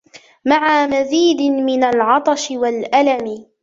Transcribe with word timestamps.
مع 0.45 0.87
مزيد 0.87 1.41
من 1.41 1.83
العطش 1.83 2.51
والألم 2.51 3.45